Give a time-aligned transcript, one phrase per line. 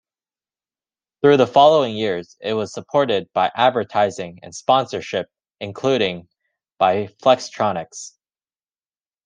[1.21, 6.27] Through the following years it was supported by advertising and sponsorship, including
[6.79, 8.13] by Flextronics.